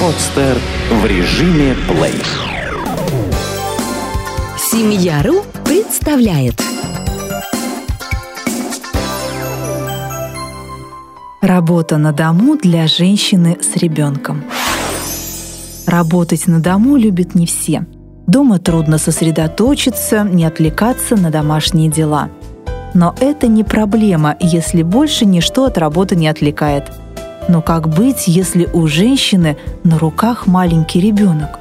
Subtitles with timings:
[0.00, 0.58] Подстер
[0.90, 2.22] в режиме плей.
[4.58, 6.62] Семья.ру представляет
[11.42, 14.44] Работа на дому для женщины с ребенком.
[15.86, 17.86] Работать на дому любят не все.
[18.26, 22.30] Дома трудно сосредоточиться, не отвлекаться на домашние дела.
[22.94, 26.84] Но это не проблема, если больше ничто от работы не отвлекает.
[27.48, 31.58] Но как быть, если у женщины на руках маленький ребенок?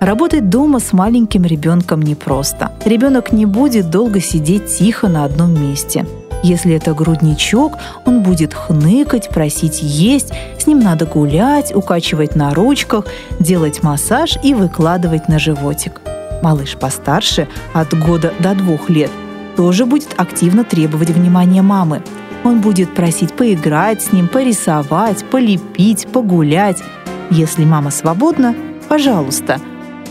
[0.00, 2.72] Работать дома с маленьким ребенком непросто.
[2.84, 6.06] Ребенок не будет долго сидеть тихо на одном месте–
[6.42, 13.04] если это грудничок, он будет хныкать, просить есть, с ним надо гулять, укачивать на ручках,
[13.38, 16.00] делать массаж и выкладывать на животик.
[16.42, 19.10] Малыш постарше, от года до двух лет,
[19.56, 22.02] тоже будет активно требовать внимания мамы.
[22.44, 26.82] Он будет просить поиграть с ним, порисовать, полепить, погулять.
[27.30, 28.54] Если мама свободна,
[28.88, 29.60] пожалуйста.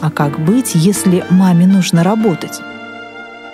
[0.02, 2.62] А как быть, если маме нужно работать?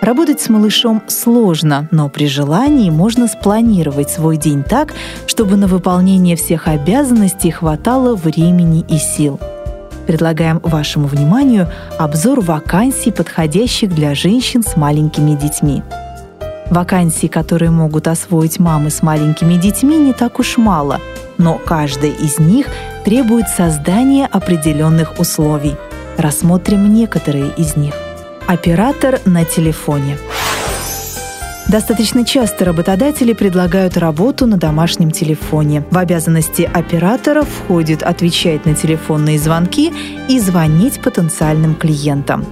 [0.02, 4.94] Работать с малышом сложно, но при желании можно спланировать свой день так,
[5.26, 9.40] чтобы на выполнение всех обязанностей хватало времени и сил.
[10.08, 15.84] Предлагаем вашему вниманию обзор вакансий, подходящих для женщин с маленькими детьми.
[16.70, 21.00] Вакансий, которые могут освоить мамы с маленькими детьми, не так уж мало,
[21.38, 22.68] но каждая из них
[23.04, 25.76] требует создания определенных условий.
[26.18, 27.94] Рассмотрим некоторые из них.
[28.48, 30.18] Оператор на телефоне.
[31.68, 35.84] Достаточно часто работодатели предлагают работу на домашнем телефоне.
[35.90, 39.92] В обязанности оператора входит отвечать на телефонные звонки
[40.30, 42.46] и звонить потенциальным клиентам.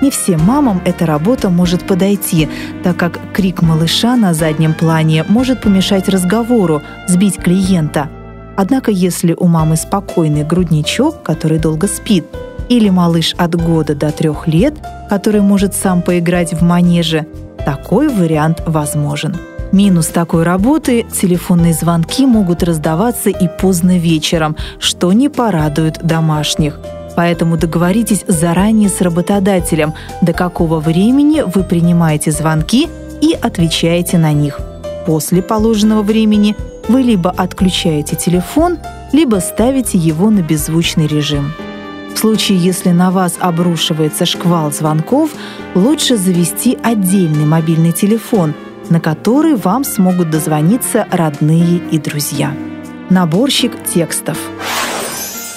[0.00, 2.48] Не всем мамам эта работа может подойти,
[2.84, 8.08] так как крик малыша на заднем плане может помешать разговору, сбить клиента.
[8.56, 12.26] Однако если у мамы спокойный грудничок, который долго спит,
[12.76, 14.74] или малыш от года до трех лет,
[15.10, 17.26] который может сам поиграть в манеже,
[17.66, 19.36] такой вариант возможен.
[19.72, 26.78] Минус такой работы– телефонные звонки могут раздаваться и поздно вечером, что не порадует домашних.
[27.14, 32.88] Поэтому договоритесь заранее с работодателем, до какого времени вы принимаете звонки
[33.20, 34.60] и отвечаете на них.
[35.06, 36.56] После положенного времени
[36.88, 38.78] вы либо отключаете телефон,
[39.12, 41.52] либо ставите его на беззвучный режим.
[42.14, 45.30] В случае, если на вас обрушивается шквал звонков,
[45.74, 48.54] лучше завести отдельный мобильный телефон,
[48.90, 52.54] на который вам смогут дозвониться родные и друзья.
[53.10, 54.38] Наборщик текстов.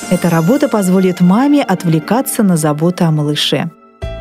[0.10, 3.72] Эта работа позволит маме отвлекаться на заботу о малыше.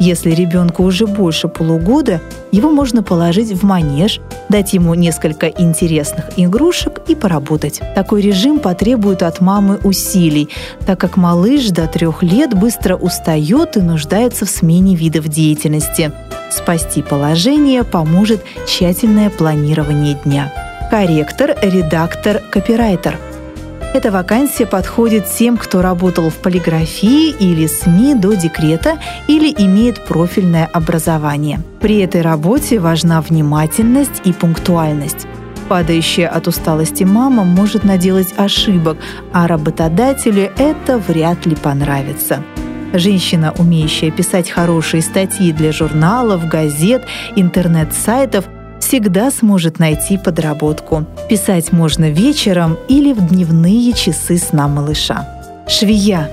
[0.00, 7.03] Если ребенку уже больше полугода, его можно положить в манеж, дать ему несколько интересных игрушек
[7.06, 7.81] и поработать.
[7.94, 10.49] Такой режим потребует от мамы усилий,
[10.87, 16.12] так как малыш до трех лет быстро устает и нуждается в смене видов деятельности.
[16.50, 20.53] Спасти положение поможет тщательное планирование дня.
[20.91, 23.19] Корректор, редактор, копирайтер–
[23.94, 30.66] эта вакансия подходит тем, кто работал в полиграфии или СМИ до декрета или имеет профильное
[30.66, 31.60] образование.
[31.81, 35.28] При этой работе важна внимательность и пунктуальность.
[35.69, 38.99] Падающая от усталости мама может наделать ошибок,
[39.32, 42.43] а работодателю это вряд ли понравится.
[42.93, 48.44] Женщина, умеющая писать хорошие статьи для журналов, газет, интернет-сайтов,
[48.94, 51.05] всегда сможет найти подработку.
[51.28, 55.28] Писать можно вечером или в дневные часы сна малыша.
[55.66, 56.31] Швея.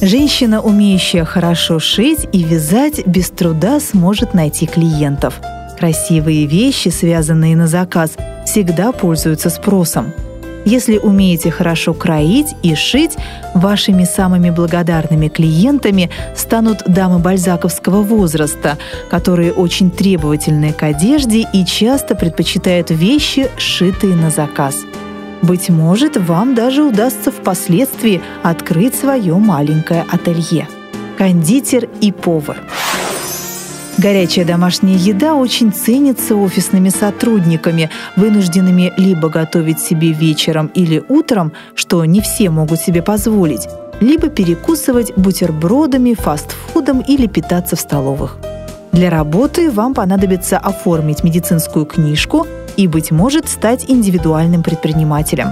[0.00, 5.42] Женщина, умеющая хорошо шить и вязать, без труда сможет найти клиентов.
[5.78, 8.12] Красивые вещи, связанные на заказ,
[8.46, 10.14] всегда пользуются спросом.
[10.64, 13.16] Если умеете хорошо кроить и шить,
[13.54, 18.76] вашими самыми благодарными клиентами станут дамы бальзаковского возраста,
[19.08, 24.76] которые очень требовательны к одежде и часто предпочитают вещи, сшитые на заказ.
[25.42, 30.68] Быть может, вам даже удастся впоследствии открыть свое маленькое ателье.
[31.16, 32.58] Кондитер и повар–
[34.00, 42.02] Горячая домашняя еда очень ценится офисными сотрудниками, вынужденными либо готовить себе вечером или утром, что
[42.06, 43.68] не все могут себе позволить,
[44.00, 48.38] либо перекусывать бутербродами, фастфудом или питаться в столовых.
[48.92, 52.46] Для работы вам понадобится оформить медицинскую книжку
[52.78, 55.48] и, быть может, стать индивидуальным предпринимателем.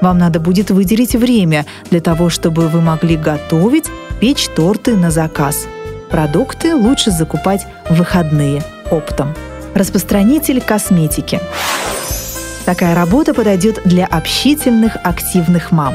[0.00, 5.66] Вам надо будет выделить время для того, чтобы вы могли готовить, печь торты на заказ–
[6.12, 9.34] Продукты лучше закупать в выходные оптом.
[9.74, 11.40] Распространитель косметики.
[12.66, 15.94] Такая работа подойдет для общительных, активных мам.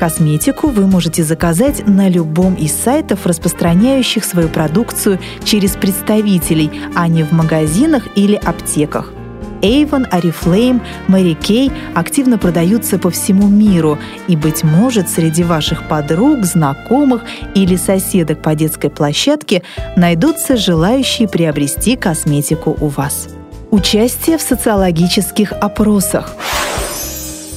[0.00, 7.22] Косметику вы можете заказать на любом из сайтов, распространяющих свою продукцию через представителей, а не
[7.22, 9.12] в магазинах или аптеках.
[9.62, 16.44] Avon, Oriflame, Mary Kay активно продаются по всему миру, и, быть может, среди ваших подруг,
[16.44, 17.22] знакомых
[17.54, 19.62] или соседок по детской площадке
[19.96, 23.28] найдутся желающие приобрести косметику у вас.
[23.70, 26.34] Участие в социологических опросах.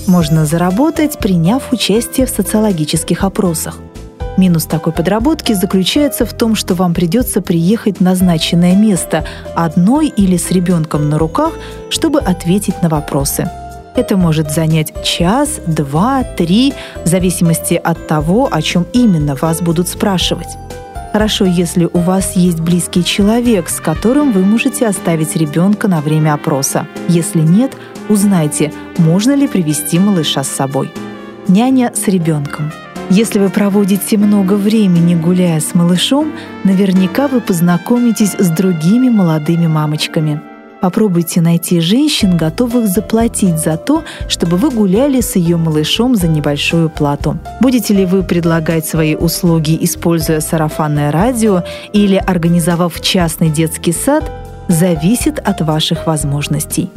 [0.08, 3.78] Можно заработать, приняв участие в социологических опросах–
[4.38, 9.26] Минус такой подработки заключается в том, что вам придется приехать в назначенное место
[9.56, 11.54] одной или с ребенком на руках,
[11.90, 13.50] чтобы ответить на вопросы.
[13.94, 16.74] Это может занять час, два, три,
[17.04, 20.48] в зависимости от того, о чем именно вас будут спрашивать.
[21.12, 26.34] Хорошо, если у вас есть близкий человек, с которым вы можете оставить ребенка на время
[26.34, 26.88] опроса.
[27.10, 27.74] Если нет,
[28.08, 30.90] узнайте, можно ли привести малыша с собой.
[31.50, 32.72] Няня с ребенком–
[33.10, 36.32] если вы проводите много времени гуляя с малышом,
[36.64, 40.42] наверняка вы познакомитесь с другими молодыми мамочками.
[40.82, 46.90] Попробуйте найти женщин, готовых заплатить за то, чтобы вы гуляли с ее малышом за небольшую
[46.90, 47.38] плату.
[47.60, 51.64] Будете ли вы предлагать свои услуги, используя сарафанное радио
[51.94, 54.32] или организовав частный детский сад,
[54.68, 56.90] зависит от ваших возможностей.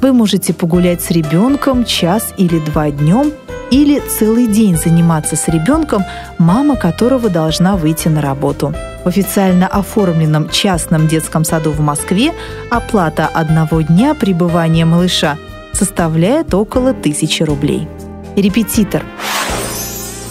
[0.00, 3.32] Вы можете погулять с ребенком час или два днем
[3.70, 6.02] или целый день заниматься с ребенком,
[6.38, 8.74] мама которого должна выйти на работу.
[9.04, 12.32] В официально оформленном частном детском саду в Москве
[12.70, 15.36] оплата одного дня пребывания малыша
[15.72, 17.88] составляет около тысячи рублей.
[18.36, 19.04] Репетитор–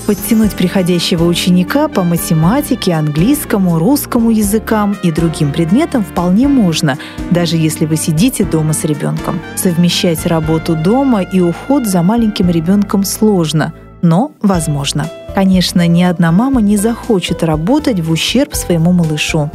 [0.05, 6.97] Подтянуть приходящего ученика по математике, английскому, русскому языкам и другим предметам вполне можно,
[7.31, 9.39] даже если вы сидите дома с ребенком.
[9.55, 15.09] Совмещать работу дома и уход за маленьким ребенком сложно, но возможно.
[15.35, 19.49] Конечно, ни одна мама не захочет работать в ущерб своему малышу.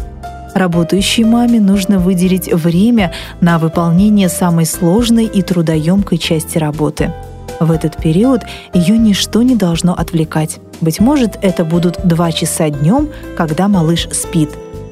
[0.54, 3.12] Работающей маме нужно выделить время
[3.42, 7.12] на выполнение самой сложной и трудоемкой части работы–
[7.60, 10.58] в этот период ее ничто не должно отвлекать.
[10.80, 14.50] Быть может, это будут два часа днем, когда малыш спит,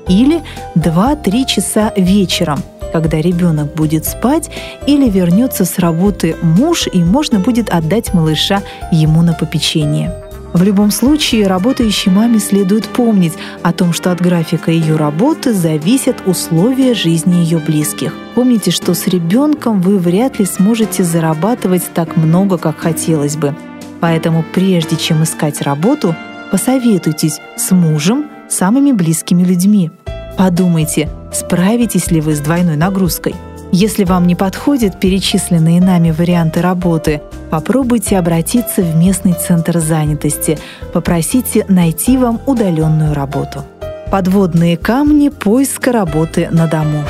[0.08, 0.42] или
[0.76, 4.50] 2-3 часа вечером, когда ребенок будет спать
[4.86, 10.25] или вернется с работы муж и можно будет отдать малыша ему на попечение.
[10.52, 16.22] В любом случае, работающей маме следует помнить о том, что от графика ее работы зависят
[16.26, 18.14] условия жизни ее близких.
[18.34, 23.54] Помните, что с ребенком вы вряд ли сможете зарабатывать так много, как хотелось бы.
[24.00, 26.14] Поэтому прежде чем искать работу,
[26.50, 29.90] посоветуйтесь с мужем, самыми близкими людьми.
[30.38, 33.34] Подумайте, справитесь ли вы с двойной нагрузкой–
[33.72, 37.20] если вам не подходят перечисленные нами варианты работы,
[37.50, 40.58] попробуйте обратиться в местный центр занятости,
[40.92, 43.64] попросите найти вам удаленную работу.
[44.10, 47.04] Подводные камни поиска работы на дому.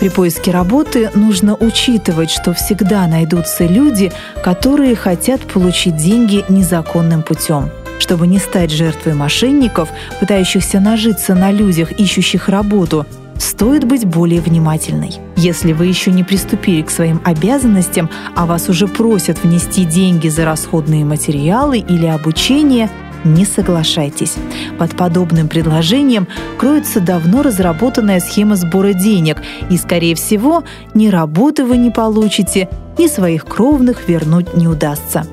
[0.00, 4.10] При поиске работы нужно учитывать, что всегда найдутся люди,
[4.42, 7.68] которые хотят получить деньги незаконным путем.
[7.98, 13.04] Чтобы не стать жертвой мошенников, пытающихся нажиться на людях, ищущих работу,
[13.40, 15.14] стоит быть более внимательной.
[15.36, 20.44] Если вы еще не приступили к своим обязанностям, а вас уже просят внести деньги за
[20.44, 22.90] расходные материалы или обучение,
[23.24, 24.34] не соглашайтесь.
[24.78, 26.26] Под подобным предложением
[26.58, 32.68] кроется давно разработанная схема сбора денег, и, скорее всего, ни работы вы не получите,
[32.98, 35.24] ни своих кровных вернуть не удастся.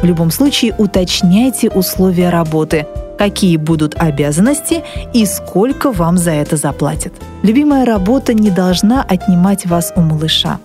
[0.00, 2.86] В любом случае уточняйте условия работы–
[3.18, 7.12] какие будут обязанности и сколько вам за это заплатят.
[7.42, 10.58] Любимая работа не должна отнимать вас у малыша.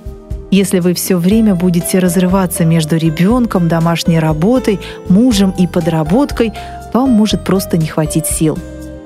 [0.52, 6.54] Если вы все время будете разрываться между ребенком, домашней работой, мужем и подработкой,
[6.94, 8.58] вам может просто не хватить сил.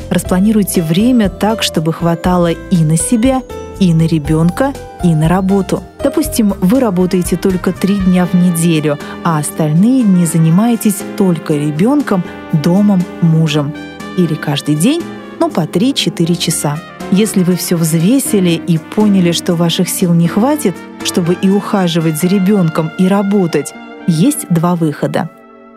[0.10, 3.42] Распланируйте время так, чтобы хватало и на себя,
[3.80, 4.74] и на ребенка,
[5.04, 5.84] и на работу.
[6.04, 13.02] Допустим, вы работаете только три дня в неделю, а остальные дни занимаетесь только ребенком, домом,
[13.22, 13.74] мужем.
[14.18, 15.02] Или каждый день,
[15.40, 16.78] ну, по 3-4 часа.
[17.12, 22.28] Если вы все взвесили и поняли, что ваших сил не хватит, чтобы и ухаживать за
[22.28, 23.74] ребенком, и работать,
[24.08, 25.30] есть два выхода.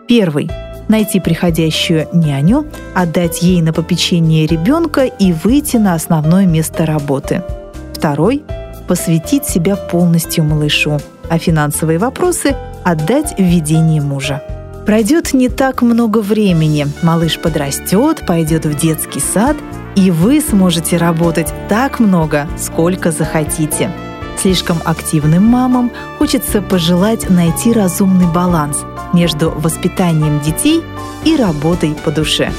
[0.07, 0.49] Первый–
[0.89, 2.65] найти приходящую няню,
[2.95, 7.43] отдать ей на попечение ребенка и выйти на основное место работы–
[7.97, 8.43] Второй–
[8.87, 14.41] посвятить себя полностью малышу, а финансовые вопросы отдать в ведение мужа.
[14.85, 19.57] Пройдет не так много времени, малыш подрастет, пойдет в детский сад,
[19.95, 23.91] и вы сможете работать так много, сколько захотите.
[24.39, 30.81] Слишком активным мамам хочется пожелать найти разумный баланс между воспитанием детей
[31.25, 32.51] и работой по душе.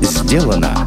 [0.00, 0.86] Сделано